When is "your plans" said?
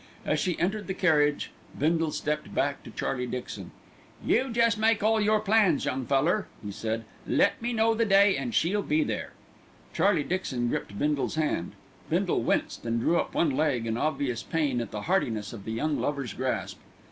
5.21-5.85